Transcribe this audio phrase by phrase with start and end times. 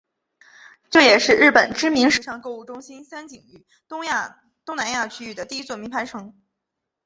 [0.89, 4.03] 这也是日本知名时尚购物中心三井于东
[4.75, 6.33] 南亚区域的第一座名牌城。